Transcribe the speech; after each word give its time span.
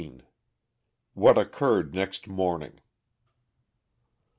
_What 1.15 1.39
Occurred 1.39 1.93
Next 1.93 2.27
Morning. 2.27 2.81